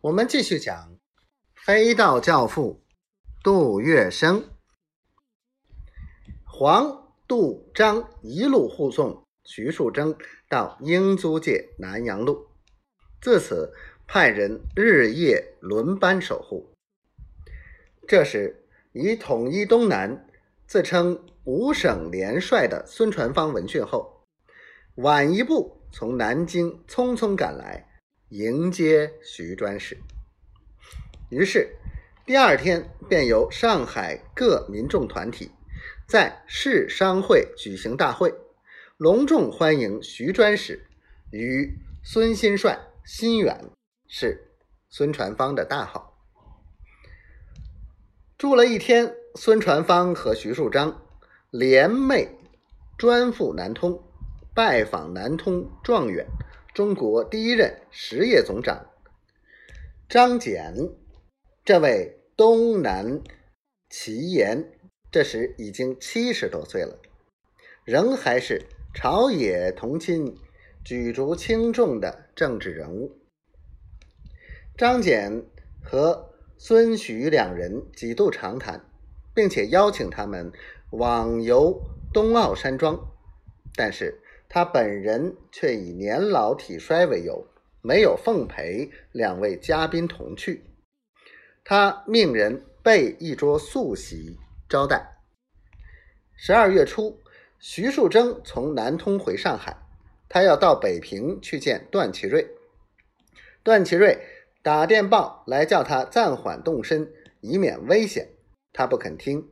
[0.00, 0.96] 我们继续讲
[1.66, 2.84] 黑道教父
[3.42, 4.44] 杜月笙。
[6.44, 10.16] 黄、杜、张一路护送徐树铮
[10.48, 12.46] 到英租界南阳路，
[13.20, 13.74] 自此
[14.06, 16.72] 派人日夜轮班守护。
[18.06, 20.28] 这时，已统一东南、
[20.68, 24.24] 自称五省联帅的孙传芳闻讯后，
[24.94, 27.87] 晚一步从南京匆匆赶来。
[28.30, 29.96] 迎接徐专使，
[31.30, 31.74] 于是
[32.26, 35.50] 第二天便由上海各民众团体
[36.06, 38.34] 在市商会举行大会，
[38.98, 40.86] 隆重欢迎徐专使
[41.30, 43.70] 与孙新帅、新远
[44.06, 44.52] 是
[44.90, 46.18] 孙传芳的大号。
[48.36, 51.00] 住了一天，孙传芳和徐树章
[51.50, 52.28] 联袂
[52.98, 54.02] 专赴南通，
[54.54, 56.26] 拜访南通状元。
[56.78, 58.86] 中国第一任实业总长
[60.08, 60.92] 张謇，
[61.64, 63.20] 这位东南
[63.90, 64.78] 奇言，
[65.10, 67.00] 这时已经七十多岁了，
[67.84, 70.36] 仍还是朝野同亲、
[70.84, 73.18] 举足轻重的政治人物。
[74.76, 75.46] 张謇
[75.82, 78.88] 和孙徐两人几度长谈，
[79.34, 80.52] 并且邀请他们
[80.92, 81.82] 往游
[82.14, 82.96] 东澳山庄，
[83.74, 84.22] 但是。
[84.48, 87.46] 他本人却以年老体衰为由，
[87.82, 90.64] 没有奉陪两位嘉宾同去。
[91.64, 95.18] 他命人备一桌素席招待。
[96.34, 97.20] 十二月初，
[97.58, 99.76] 徐树铮从南通回上海，
[100.30, 102.48] 他要到北平去见段祺瑞。
[103.62, 104.18] 段祺瑞
[104.62, 107.12] 打电报来叫他暂缓动身，
[107.42, 108.30] 以免危险。
[108.72, 109.46] 他不肯听。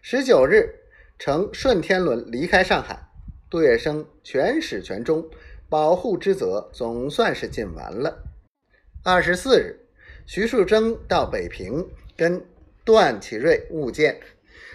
[0.00, 0.78] 十九日，
[1.18, 3.05] 乘顺天轮离开上海。
[3.56, 5.30] 杜月笙全始全终，
[5.70, 8.22] 保护之责总算是尽完了。
[9.02, 9.80] 二十四日，
[10.26, 12.44] 徐树铮到北平跟
[12.84, 14.20] 段祺瑞晤见，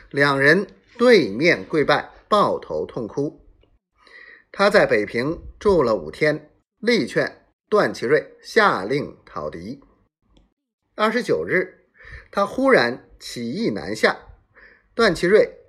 [0.09, 0.65] 两人
[0.97, 3.45] 对面跪拜，抱头痛哭。
[4.51, 9.79] 他在北平住了五天，力劝段祺瑞下令讨敌。
[10.95, 11.85] 二十九日，
[12.31, 14.17] 他忽然起义南下，
[14.95, 15.59] 段祺瑞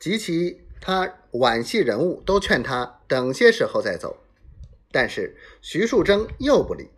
[0.00, 1.14] 及其他。
[1.34, 4.18] 皖系人物都劝他等些时候再走，
[4.90, 6.90] 但是徐树铮又不理。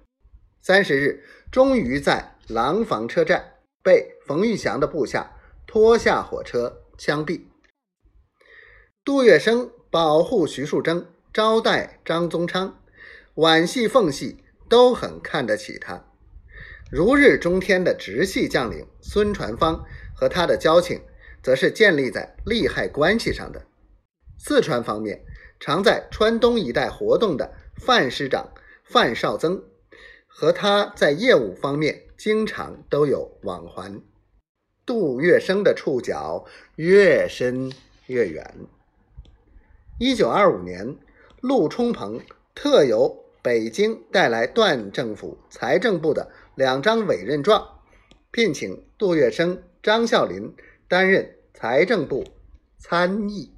[0.60, 5.36] 三十日，终于在廊坊车站被冯玉祥的部下
[5.68, 7.42] 拖下火车枪毙。
[9.04, 12.82] 杜月笙保护徐树铮，招待张宗昌，
[13.34, 16.04] 皖系奉系都很看得起他。
[16.90, 21.00] 如日中天的直系将领孙传芳和他的交情，
[21.40, 23.64] 则是建立在利害关系上的。
[24.46, 25.24] 四川方面
[25.58, 28.52] 常在川东一带活动的范师长
[28.84, 29.62] 范绍曾，
[30.26, 34.02] 和他在业务方面经常都有往还。
[34.84, 36.44] 杜月笙的触角
[36.76, 37.72] 越深
[38.06, 38.54] 越远。
[39.98, 40.94] 一九二五年，
[41.40, 42.20] 陆冲鹏
[42.54, 47.66] 特由北京带来段政府财政部的两张委任状，
[48.30, 50.54] 聘请杜月笙、张啸林
[50.86, 52.22] 担任财政部
[52.76, 53.50] 参议。